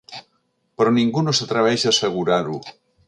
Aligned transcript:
Però 0.79 0.93
ningú 0.95 1.23
no 1.27 1.35
s’atreveix 1.41 1.85
a 1.87 1.93
assegurar-ho. 1.93 2.57